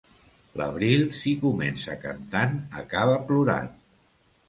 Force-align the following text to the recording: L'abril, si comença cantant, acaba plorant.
L'abril, 0.61 1.03
si 1.19 1.35
comença 1.45 1.99
cantant, 2.07 2.59
acaba 2.83 3.23
plorant. 3.31 3.73